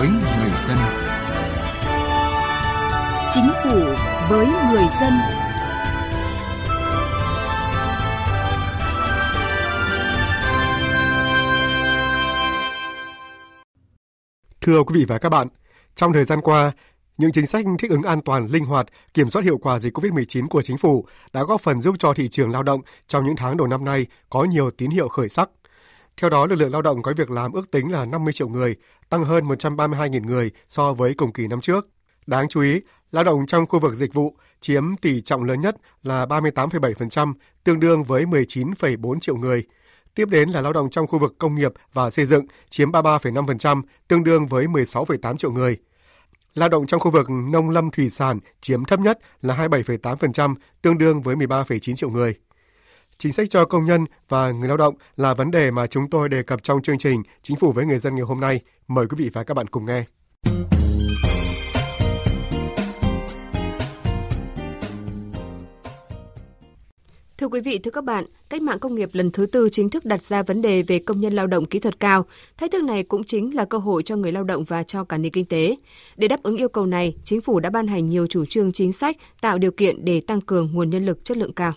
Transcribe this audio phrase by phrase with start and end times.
[0.00, 0.78] với người dân.
[3.30, 3.80] Chính phủ
[4.30, 5.12] với người dân.
[14.60, 15.48] Thưa quý vị và các bạn,
[15.94, 16.72] trong thời gian qua,
[17.18, 20.48] những chính sách thích ứng an toàn, linh hoạt, kiểm soát hiệu quả dịch COVID-19
[20.48, 23.56] của chính phủ đã góp phần giúp cho thị trường lao động trong những tháng
[23.56, 25.50] đầu năm nay có nhiều tín hiệu khởi sắc.
[26.20, 28.76] Theo đó, lực lượng lao động có việc làm ước tính là 50 triệu người,
[29.08, 31.88] tăng hơn 132.000 người so với cùng kỳ năm trước.
[32.26, 35.76] Đáng chú ý, lao động trong khu vực dịch vụ chiếm tỷ trọng lớn nhất
[36.02, 37.34] là 38,7%,
[37.64, 39.64] tương đương với 19,4 triệu người.
[40.14, 43.82] Tiếp đến là lao động trong khu vực công nghiệp và xây dựng chiếm 33,5%,
[44.08, 45.76] tương đương với 16,8 triệu người.
[46.54, 50.98] Lao động trong khu vực nông lâm thủy sản chiếm thấp nhất là 27,8%, tương
[50.98, 52.34] đương với 13,9 triệu người.
[53.20, 56.28] Chính sách cho công nhân và người lao động là vấn đề mà chúng tôi
[56.28, 58.60] đề cập trong chương trình Chính phủ với người dân ngày hôm nay.
[58.88, 60.04] Mời quý vị và các bạn cùng nghe.
[67.38, 70.04] Thưa quý vị, thưa các bạn, cách mạng công nghiệp lần thứ tư chính thức
[70.04, 72.24] đặt ra vấn đề về công nhân lao động kỹ thuật cao.
[72.56, 75.18] Thách thức này cũng chính là cơ hội cho người lao động và cho cả
[75.18, 75.76] nền kinh tế.
[76.16, 78.92] Để đáp ứng yêu cầu này, chính phủ đã ban hành nhiều chủ trương chính
[78.92, 81.72] sách tạo điều kiện để tăng cường nguồn nhân lực chất lượng cao.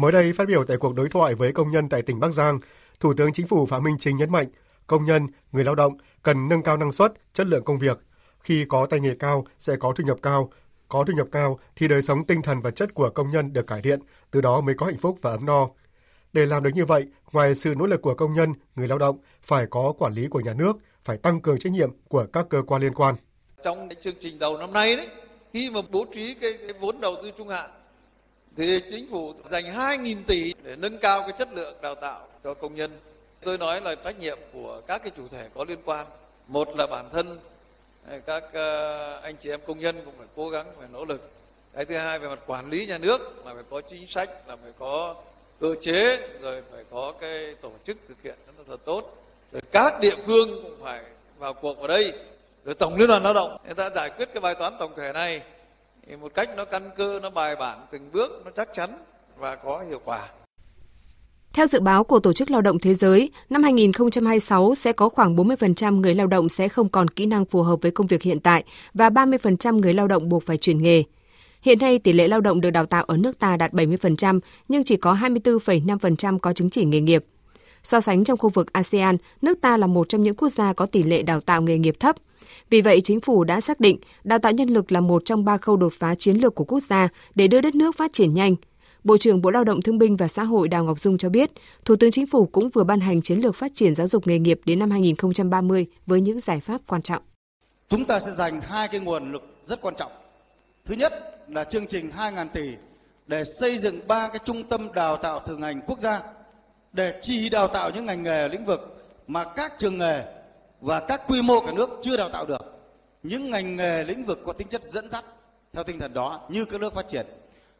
[0.00, 2.58] Mới đây phát biểu tại cuộc đối thoại với công nhân tại tỉnh Bắc Giang,
[3.00, 4.46] Thủ tướng Chính phủ Phạm Minh Chính nhấn mạnh,
[4.86, 7.98] công nhân, người lao động cần nâng cao năng suất, chất lượng công việc.
[8.40, 10.50] Khi có tay nghề cao sẽ có thu nhập cao,
[10.88, 13.66] có thu nhập cao thì đời sống tinh thần và chất của công nhân được
[13.66, 15.68] cải thiện, từ đó mới có hạnh phúc và ấm no.
[16.32, 19.18] Để làm được như vậy, ngoài sự nỗ lực của công nhân, người lao động,
[19.42, 22.62] phải có quản lý của nhà nước, phải tăng cường trách nhiệm của các cơ
[22.66, 23.14] quan liên quan.
[23.64, 25.08] Trong chương trình đầu năm nay đấy,
[25.52, 27.70] khi mà bố trí cái, cái vốn đầu tư trung hạn
[28.56, 32.54] thì chính phủ dành 2.000 tỷ để nâng cao cái chất lượng đào tạo cho
[32.54, 32.90] công nhân.
[33.42, 36.06] Tôi nói là trách nhiệm của các cái chủ thể có liên quan.
[36.46, 37.38] Một là bản thân
[38.26, 41.30] các ờ, anh chị em công nhân cũng phải cố gắng, phải nỗ lực
[41.74, 44.56] cái thứ hai về mặt quản lý nhà nước là phải có chính sách, là
[44.56, 45.14] phải có
[45.60, 49.20] cơ chế, rồi phải có cái tổ chức thực hiện rất là tốt
[49.52, 51.02] rồi các địa phương cũng phải
[51.38, 52.12] vào cuộc vào đây
[52.64, 55.12] rồi tổng liên đoàn lao động, người ta giải quyết cái bài toán tổng thể
[55.12, 55.42] này
[56.10, 58.90] thì một cách nó căn cơ nó bài bản từng bước nó chắc chắn
[59.38, 60.28] và có hiệu quả
[61.52, 65.36] theo dự báo của Tổ chức Lao động Thế giới, năm 2026 sẽ có khoảng
[65.36, 68.40] 40% người lao động sẽ không còn kỹ năng phù hợp với công việc hiện
[68.40, 71.02] tại và 30% người lao động buộc phải chuyển nghề.
[71.62, 74.84] Hiện nay, tỷ lệ lao động được đào tạo ở nước ta đạt 70%, nhưng
[74.84, 77.24] chỉ có 24,5% có chứng chỉ nghề nghiệp.
[77.82, 80.86] So sánh trong khu vực ASEAN, nước ta là một trong những quốc gia có
[80.86, 82.16] tỷ lệ đào tạo nghề nghiệp thấp.
[82.70, 85.56] Vì vậy, chính phủ đã xác định đào tạo nhân lực là một trong ba
[85.56, 88.56] khâu đột phá chiến lược của quốc gia để đưa đất nước phát triển nhanh–
[89.04, 91.50] Bộ trưởng Bộ Lao động Thương binh và Xã hội Đào Ngọc Dung cho biết,
[91.84, 94.38] Thủ tướng Chính phủ cũng vừa ban hành chiến lược phát triển giáo dục nghề
[94.38, 97.22] nghiệp đến năm 2030 với những giải pháp quan trọng.
[97.88, 100.12] Chúng ta sẽ dành hai cái nguồn lực rất quan trọng.
[100.84, 101.12] Thứ nhất
[101.48, 102.70] là chương trình 2.000 tỷ
[103.26, 106.20] để xây dựng ba cái trung tâm đào tạo thường ngành quốc gia
[106.92, 110.24] để chỉ đào tạo những ngành nghề lĩnh vực mà các trường nghề
[110.80, 112.80] và các quy mô cả nước chưa đào tạo được.
[113.22, 115.24] Những ngành nghề lĩnh vực có tính chất dẫn dắt
[115.72, 117.26] theo tinh thần đó như các nước phát triển.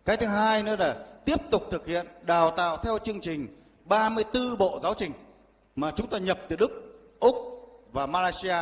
[0.05, 3.47] Cái thứ hai nữa là tiếp tục thực hiện đào tạo theo chương trình
[3.85, 5.13] 34 bộ giáo trình
[5.77, 6.71] mà chúng ta nhập từ Đức,
[7.21, 7.37] Úc
[7.93, 8.57] và Malaysia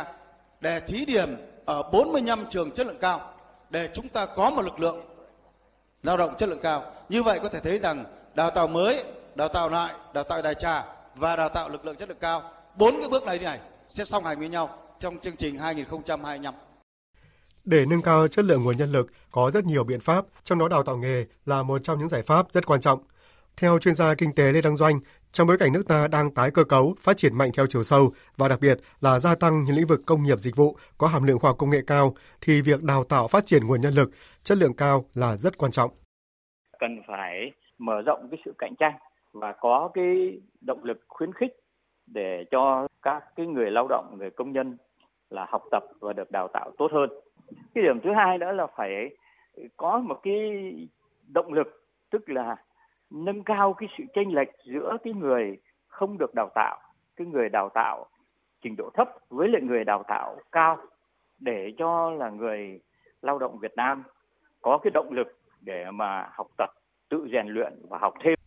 [0.59, 1.29] để thí điểm
[1.65, 3.33] ở 45 trường chất lượng cao
[3.69, 5.01] để chúng ta có một lực lượng
[6.03, 6.83] lao động chất lượng cao.
[7.09, 9.03] Như vậy có thể thấy rằng đào tạo mới,
[9.35, 10.85] đào tạo lại, đào tạo đại trà
[11.15, 12.51] và đào tạo lực lượng chất lượng cao.
[12.75, 14.69] Bốn cái bước này này sẽ song hành với nhau
[14.99, 16.53] trong chương trình 2025.
[17.65, 20.67] Để nâng cao chất lượng nguồn nhân lực, có rất nhiều biện pháp, trong đó
[20.67, 22.99] đào tạo nghề là một trong những giải pháp rất quan trọng.
[23.57, 24.99] Theo chuyên gia kinh tế Lê Đăng Doanh,
[25.31, 28.11] trong bối cảnh nước ta đang tái cơ cấu, phát triển mạnh theo chiều sâu
[28.37, 31.23] và đặc biệt là gia tăng những lĩnh vực công nghiệp dịch vụ có hàm
[31.23, 34.11] lượng khoa học công nghệ cao, thì việc đào tạo phát triển nguồn nhân lực
[34.43, 35.91] chất lượng cao là rất quan trọng.
[36.79, 38.93] Cần phải mở rộng cái sự cạnh tranh
[39.33, 40.05] và có cái
[40.61, 41.51] động lực khuyến khích
[42.13, 44.77] để cho các cái người lao động, người công nhân
[45.29, 47.09] là học tập và được đào tạo tốt hơn.
[47.73, 49.09] Cái điểm thứ hai nữa là phải
[49.77, 50.73] có một cái
[51.27, 52.55] động lực tức là
[53.09, 55.57] nâng cao cái sự chênh lệch giữa cái người
[55.87, 56.79] không được đào tạo
[57.15, 58.05] cái người đào tạo
[58.61, 60.77] trình độ thấp với lại người đào tạo cao
[61.39, 62.79] để cho là người
[63.21, 64.03] lao động Việt Nam
[64.61, 66.69] có cái động lực để mà học tập
[67.09, 68.38] tự rèn luyện và học thêm.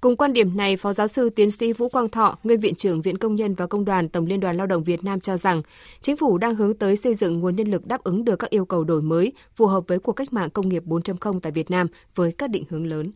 [0.00, 3.02] Cùng quan điểm này, Phó giáo sư tiến sĩ Vũ Quang Thọ, nguyên viện trưởng
[3.02, 5.62] Viện Công nhân và Công đoàn Tổng Liên đoàn Lao động Việt Nam cho rằng,
[6.00, 8.64] chính phủ đang hướng tới xây dựng nguồn nhân lực đáp ứng được các yêu
[8.64, 11.86] cầu đổi mới, phù hợp với cuộc cách mạng công nghiệp 4.0 tại Việt Nam
[12.14, 13.12] với các định hướng lớn.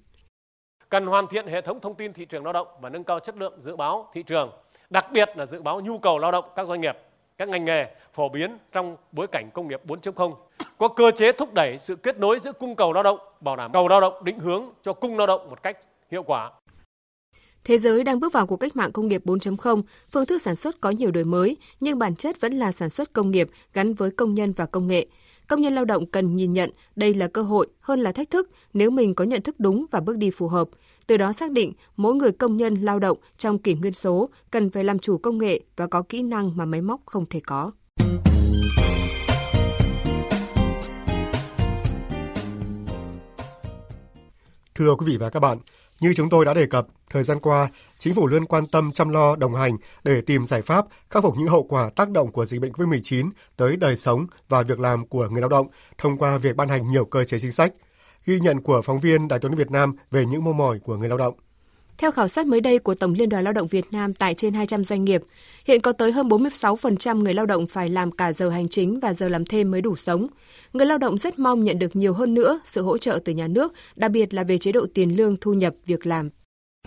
[0.88, 3.36] Cần hoàn thiện hệ thống thông tin thị trường lao động và nâng cao chất
[3.36, 4.50] lượng dự báo thị trường,
[4.90, 6.96] đặc biệt là dự báo nhu cầu lao động các doanh nghiệp
[7.38, 10.34] các ngành nghề phổ biến trong bối cảnh công nghiệp 4.0,
[10.78, 13.72] có cơ chế thúc đẩy sự kết nối giữa cung cầu lao động, bảo đảm
[13.72, 15.78] cầu lao động định hướng cho cung lao động một cách
[16.10, 16.50] hiệu quả.
[17.64, 20.80] Thế giới đang bước vào cuộc cách mạng công nghiệp 4.0, phương thức sản xuất
[20.80, 24.10] có nhiều đổi mới, nhưng bản chất vẫn là sản xuất công nghiệp gắn với
[24.10, 25.06] công nhân và công nghệ.
[25.48, 28.50] Công nhân lao động cần nhìn nhận đây là cơ hội hơn là thách thức
[28.74, 30.68] nếu mình có nhận thức đúng và bước đi phù hợp.
[31.06, 34.70] Từ đó xác định mỗi người công nhân lao động trong kỷ nguyên số cần
[34.70, 37.72] phải làm chủ công nghệ và có kỹ năng mà máy móc không thể có.
[44.74, 45.58] Thưa quý vị và các bạn,
[46.00, 47.68] như chúng tôi đã đề cập, thời gian qua,
[47.98, 51.36] chính phủ luôn quan tâm chăm lo đồng hành để tìm giải pháp khắc phục
[51.36, 55.06] những hậu quả tác động của dịch bệnh COVID-19 tới đời sống và việc làm
[55.06, 55.66] của người lao động
[55.98, 57.72] thông qua việc ban hành nhiều cơ chế chính sách.
[58.26, 61.08] Ghi nhận của phóng viên Đài tiếng Việt Nam về những mong mỏi của người
[61.08, 61.34] lao động.
[61.98, 64.54] Theo khảo sát mới đây của Tổng Liên đoàn Lao động Việt Nam tại trên
[64.54, 65.22] 200 doanh nghiệp,
[65.64, 69.14] hiện có tới hơn 46% người lao động phải làm cả giờ hành chính và
[69.14, 70.26] giờ làm thêm mới đủ sống.
[70.72, 73.48] Người lao động rất mong nhận được nhiều hơn nữa sự hỗ trợ từ nhà
[73.48, 76.30] nước, đặc biệt là về chế độ tiền lương, thu nhập, việc làm.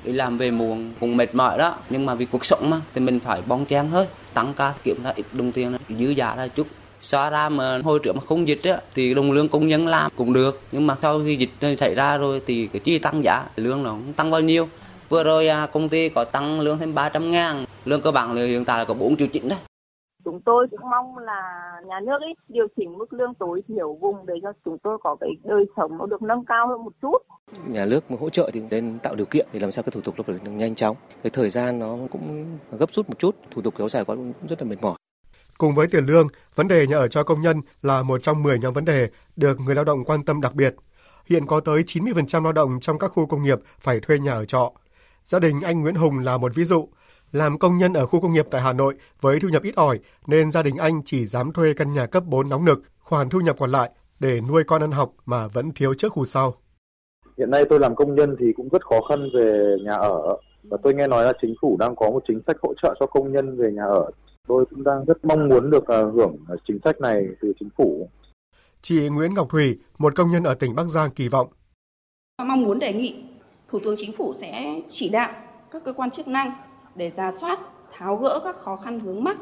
[0.06, 3.02] Đi làm về muộn cũng mệt mỏi đó, nhưng mà vì cuộc sống mà thì
[3.02, 6.48] mình phải bon chen hết tăng ca kiếm ra ít đồng tiền dư giả ra
[6.48, 6.68] chút.
[7.00, 10.12] Xóa ra mà hồi trước mà không dịch á thì đồng lương công nhân làm
[10.16, 10.62] cũng được.
[10.72, 13.90] Nhưng mà sau khi dịch xảy ra rồi thì cái chi tăng giá lương nó
[13.90, 14.70] không tăng bao nhiêu.
[15.10, 18.46] Vừa rồi à, công ty có tăng lương thêm 300 ngàn, lương cơ bản là
[18.46, 19.60] hiện tại là có 4 triệu chín đấy.
[20.26, 24.26] Chúng tôi cũng mong là nhà nước ấy điều chỉnh mức lương tối thiểu vùng
[24.26, 27.18] để cho chúng tôi có cái đời sống nó được nâng cao hơn một chút.
[27.68, 30.02] Nhà nước mà hỗ trợ thì nên tạo điều kiện để làm sao cái thủ
[30.02, 30.98] tục nó phải được nhanh chóng.
[31.24, 34.34] Cái thời gian nó cũng gấp rút một chút, thủ tục kéo dài quá cũng
[34.50, 34.96] rất là mệt mỏi.
[35.58, 38.60] Cùng với tiền lương, vấn đề nhà ở cho công nhân là một trong 10
[38.60, 40.76] nhóm vấn đề được người lao động quan tâm đặc biệt.
[41.26, 44.46] Hiện có tới 90% lao động trong các khu công nghiệp phải thuê nhà ở
[44.46, 44.72] trọ.
[45.24, 46.88] Gia đình anh Nguyễn Hùng là một ví dụ.
[47.36, 50.00] Làm công nhân ở khu công nghiệp tại Hà Nội với thu nhập ít ỏi
[50.28, 53.40] nên gia đình anh chỉ dám thuê căn nhà cấp 4 nóng nực, khoản thu
[53.40, 53.90] nhập còn lại
[54.20, 56.54] để nuôi con ăn học mà vẫn thiếu trước hụt sau.
[57.38, 60.78] Hiện nay tôi làm công nhân thì cũng rất khó khăn về nhà ở và
[60.84, 63.32] tôi nghe nói là chính phủ đang có một chính sách hỗ trợ cho công
[63.32, 64.12] nhân về nhà ở.
[64.48, 66.38] Tôi cũng đang rất mong muốn được à, hưởng
[66.68, 68.10] chính sách này từ chính phủ.
[68.82, 71.48] Chị Nguyễn Ngọc Thùy, một công nhân ở tỉnh Bắc Giang kỳ vọng.
[72.48, 73.24] Mong muốn đề nghị
[73.72, 75.34] Thủ tướng Chính phủ sẽ chỉ đạo
[75.72, 76.52] các cơ quan chức năng
[76.96, 77.60] để ra soát,
[77.98, 79.38] tháo gỡ các khó khăn vướng mắc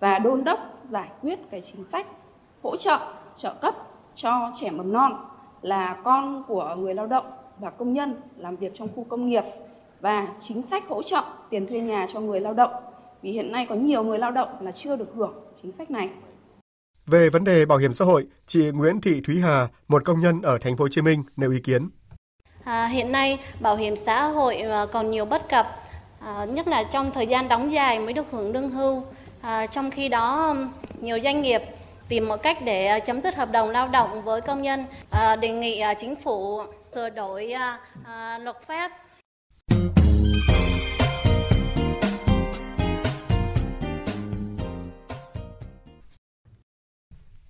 [0.00, 0.58] và đôn đốc
[0.90, 2.06] giải quyết cái chính sách
[2.62, 2.98] hỗ trợ,
[3.36, 3.74] trợ cấp
[4.14, 5.26] cho trẻ mầm non
[5.62, 9.44] là con của người lao động và công nhân làm việc trong khu công nghiệp
[10.00, 12.72] và chính sách hỗ trợ tiền thuê nhà cho người lao động
[13.22, 16.10] vì hiện nay có nhiều người lao động là chưa được hưởng chính sách này.
[17.06, 20.42] Về vấn đề bảo hiểm xã hội, chị Nguyễn Thị Thúy Hà, một công nhân
[20.42, 21.88] ở thành phố Hồ Chí Minh nêu ý kiến.
[22.64, 25.66] À, hiện nay bảo hiểm xã hội à, còn nhiều bất cập,
[26.24, 29.02] à, nhất là trong thời gian đóng dài mới được hưởng lương hưu.
[29.40, 30.54] À, trong khi đó
[31.00, 31.62] nhiều doanh nghiệp
[32.08, 35.36] tìm mọi cách để à, chấm dứt hợp đồng lao động với công nhân, à,
[35.36, 36.62] đề nghị à, chính phủ
[36.94, 38.92] sửa đổi à, à luật pháp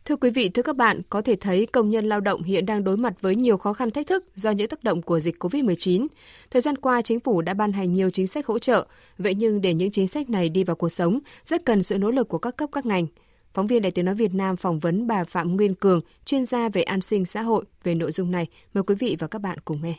[0.05, 2.85] Thưa quý vị, thưa các bạn, có thể thấy công nhân lao động hiện đang
[2.85, 6.07] đối mặt với nhiều khó khăn thách thức do những tác động của dịch COVID-19.
[6.51, 8.87] Thời gian qua, chính phủ đã ban hành nhiều chính sách hỗ trợ,
[9.19, 12.11] vậy nhưng để những chính sách này đi vào cuộc sống, rất cần sự nỗ
[12.11, 13.06] lực của các cấp các ngành.
[13.55, 16.69] Phóng viên Đài Tiếng Nói Việt Nam phỏng vấn bà Phạm Nguyên Cường, chuyên gia
[16.69, 18.47] về an sinh xã hội về nội dung này.
[18.75, 19.94] Mời quý vị và các bạn cùng nghe.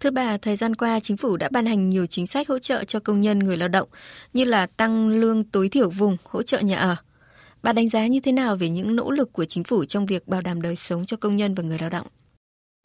[0.00, 2.84] Thưa bà, thời gian qua chính phủ đã ban hành nhiều chính sách hỗ trợ
[2.84, 3.88] cho công nhân người lao động
[4.32, 6.96] như là tăng lương tối thiểu vùng, hỗ trợ nhà ở.
[7.64, 10.28] Bà đánh giá như thế nào về những nỗ lực của chính phủ trong việc
[10.28, 12.06] bảo đảm đời sống cho công nhân và người lao động?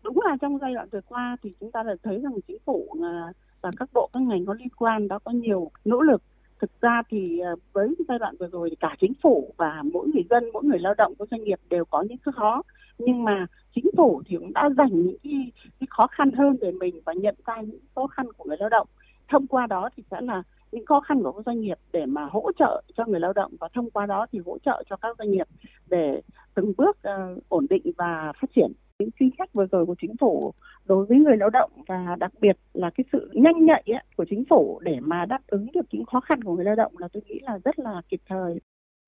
[0.03, 2.87] Đúng là trong giai đoạn vừa qua thì chúng ta đã thấy rằng chính phủ
[3.03, 6.21] à, và các bộ các ngành có liên quan đã có nhiều nỗ lực.
[6.61, 10.07] Thực ra thì à, với giai đoạn vừa rồi thì cả chính phủ và mỗi
[10.07, 12.61] người dân mỗi người lao động của doanh nghiệp đều có những cái khó.
[12.97, 13.45] Nhưng mà
[13.75, 17.13] chính phủ thì cũng đã dành những cái, cái khó khăn hơn về mình và
[17.13, 18.87] nhận ra những khó khăn của người lao động.
[19.29, 22.25] Thông qua đó thì sẽ là những khó khăn của các doanh nghiệp để mà
[22.31, 25.15] hỗ trợ cho người lao động và thông qua đó thì hỗ trợ cho các
[25.17, 25.47] doanh nghiệp
[25.89, 26.21] để
[26.55, 30.17] từng bước uh, ổn định và phát triển những chính sách vừa rồi của chính
[30.19, 30.53] phủ
[30.85, 34.25] đối với người lao động và đặc biệt là cái sự nhanh nhạy ấy, của
[34.29, 37.07] chính phủ để mà đáp ứng được những khó khăn của người lao động là
[37.13, 38.59] tôi nghĩ là rất là kịp thời.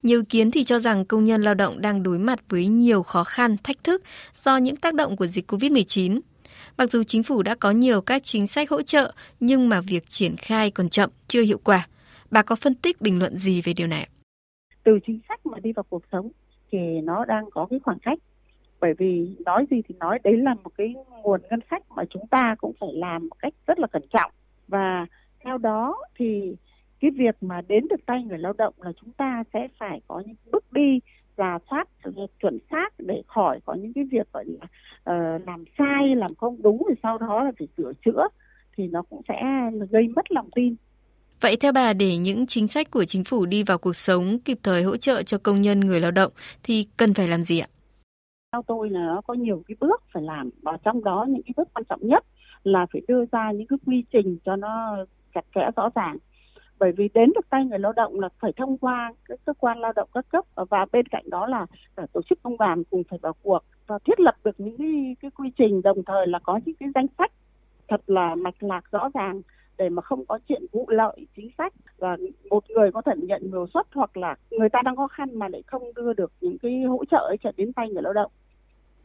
[0.04, 3.04] Nhiều ý kiến thì cho rằng công nhân lao động đang đối mặt với nhiều
[3.04, 4.04] khó khăn, thách thức
[4.34, 6.20] do những tác động của dịch COVID-19.
[6.78, 10.10] Mặc dù chính phủ đã có nhiều các chính sách hỗ trợ, nhưng mà việc
[10.10, 11.88] triển khai còn chậm, chưa hiệu quả.
[12.32, 14.08] Bà có phân tích bình luận gì về điều này?
[14.84, 16.32] Từ chính sách mà đi vào cuộc sống
[16.72, 18.20] thì nó đang có cái khoảng cách.
[18.80, 22.28] Bởi vì nói gì thì nói đấy là một cái nguồn ngân sách mà chúng
[22.28, 24.32] ta cũng phải làm một cách rất là cẩn trọng.
[24.68, 25.06] Và
[25.44, 26.56] theo đó thì
[27.00, 30.24] cái việc mà đến được tay người lao động là chúng ta sẽ phải có
[30.26, 31.00] những bước đi
[31.38, 31.88] giả soát
[32.42, 36.62] chuẩn xác để khỏi có những cái việc gọi là uh, làm sai làm không
[36.62, 38.28] đúng rồi sau đó là phải sửa chữa
[38.78, 39.42] thì nó cũng sẽ
[39.92, 40.76] gây mất lòng tin
[41.42, 44.58] Vậy theo bà để những chính sách của chính phủ đi vào cuộc sống kịp
[44.64, 46.32] thời hỗ trợ cho công nhân người lao động
[46.64, 47.68] thì cần phải làm gì ạ?
[48.52, 51.54] Theo tôi là nó có nhiều cái bước phải làm và trong đó những cái
[51.58, 52.24] bước quan trọng nhất
[52.64, 54.98] là phải đưa ra những cái quy trình cho nó
[55.34, 56.18] chặt chẽ rõ ràng
[56.82, 59.80] bởi vì đến được tay người lao động là phải thông qua các cơ quan
[59.80, 61.66] lao động các cấp và bên cạnh đó là
[62.14, 65.32] tổ chức công đoàn cùng phải vào cuộc và thiết lập được những cái, cái
[65.32, 67.32] quy trình đồng thời là có những cái danh sách
[67.88, 69.42] thật là mạch lạc rõ ràng
[69.78, 71.74] để mà không có chuyện vụ lợi chính sách.
[71.98, 72.18] Và
[72.50, 75.48] một người có thể nhận nhiều suất hoặc là người ta đang khó khăn mà
[75.48, 78.32] lại không đưa được những cái hỗ trợ ấy trở đến tay người lao động.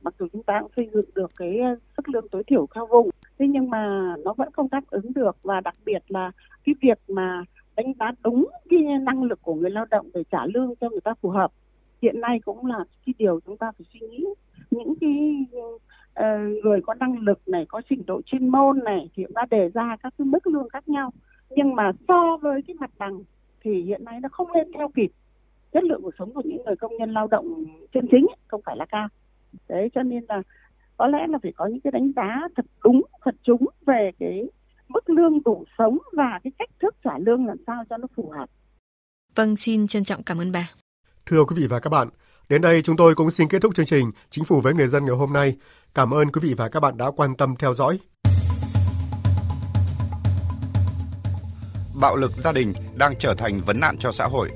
[0.02, 1.59] Mặc dù chúng ta cũng xây dựng được cái
[1.97, 5.37] mức lương tối thiểu theo vùng thế nhưng mà nó vẫn không đáp ứng được.
[5.42, 6.30] Và đặc biệt là
[6.64, 7.45] cái việc mà
[7.76, 11.00] đánh giá đúng cái năng lực của người lao động để trả lương cho người
[11.00, 11.52] ta phù hợp.
[12.02, 14.25] Hiện nay cũng là cái điều chúng ta phải suy nghĩ.
[14.71, 19.25] Những cái uh, người có năng lực này có trình độ chuyên môn này thì
[19.25, 21.11] chúng ta đề ra các cái mức lương khác nhau.
[21.50, 23.21] Nhưng mà so với cái mặt bằng
[23.61, 25.11] thì hiện nay nó không lên theo kịp.
[25.73, 28.76] Chất lượng cuộc sống của những người công nhân lao động chân chính không phải
[28.76, 29.09] là cao.
[29.68, 30.42] Đấy cho nên là
[30.97, 34.49] có lẽ là phải có những cái đánh giá thật đúng thật trúng về cái
[34.88, 38.31] mức lương đủ sống và cái cách thức trả lương làm sao cho nó phù
[38.38, 38.47] hợp.
[39.35, 40.71] Vâng, xin trân trọng cảm ơn bà.
[41.26, 42.09] Thưa quý vị và các bạn,
[42.49, 45.05] đến đây chúng tôi cũng xin kết thúc chương trình Chính phủ với người dân
[45.05, 45.57] ngày hôm nay.
[45.95, 47.99] Cảm ơn quý vị và các bạn đã quan tâm theo dõi.
[52.00, 54.50] Bạo lực gia đình đang trở thành vấn nạn cho xã hội.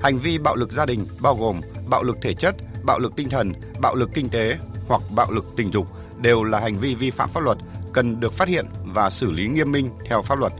[0.00, 3.28] Hành vi bạo lực gia đình bao gồm bạo lực thể chất, bạo lực tinh
[3.28, 5.86] thần, bạo lực kinh tế hoặc bạo lực tình dục
[6.22, 7.58] đều là hành vi vi phạm pháp luật
[7.92, 8.66] cần được phát hiện
[8.96, 10.52] và xử lý nghiêm minh theo pháp luật.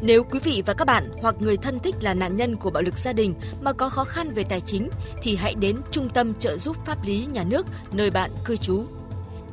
[0.00, 2.82] Nếu quý vị và các bạn hoặc người thân thích là nạn nhân của bạo
[2.82, 4.88] lực gia đình mà có khó khăn về tài chính
[5.22, 8.84] thì hãy đến Trung tâm trợ giúp pháp lý nhà nước nơi bạn cư trú.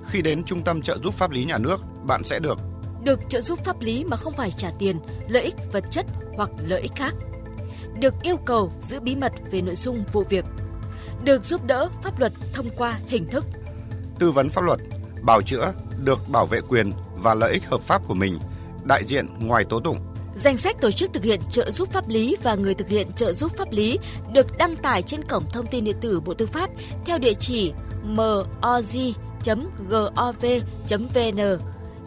[0.08, 2.60] Khi đến Trung tâm trợ giúp pháp lý nhà nước, bạn sẽ được
[3.03, 5.00] được trợ giúp pháp lý mà không phải trả tiền,
[5.30, 7.13] lợi ích vật chất hoặc lợi ích khác.
[8.00, 10.46] Được yêu cầu giữ bí mật về nội dung vụ việc.
[11.24, 13.46] Được giúp đỡ pháp luật thông qua hình thức
[14.20, 14.80] tư vấn pháp luật,
[15.22, 18.39] bảo chữa, được bảo vệ quyền và lợi ích hợp pháp của mình,
[18.83, 19.97] đại diện ngoài tố tụng.
[20.35, 23.33] Danh sách tổ chức thực hiện trợ giúp pháp lý và người thực hiện trợ
[23.33, 23.99] giúp pháp lý
[24.33, 26.69] được đăng tải trên cổng thông tin điện tử Bộ Tư pháp
[27.05, 27.73] theo địa chỉ
[28.05, 29.21] moz.gov.vn,